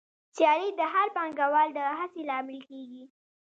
سیالي 0.35 0.69
د 0.79 0.81
هر 0.93 1.07
پانګوال 1.15 1.69
د 1.73 1.79
هڅې 1.99 2.21
لامل 2.29 2.59
کېږي 2.69 3.03